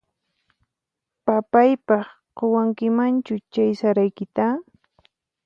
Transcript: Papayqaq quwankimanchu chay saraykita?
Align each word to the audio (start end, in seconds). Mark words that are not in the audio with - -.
Papayqaq 1.25 2.07
quwankimanchu 2.37 3.35
chay 3.53 3.71
saraykita? 3.79 4.45